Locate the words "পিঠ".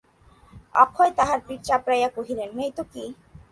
1.47-1.59